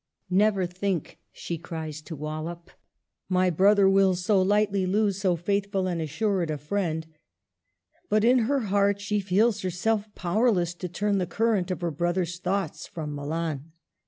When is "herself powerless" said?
9.61-10.73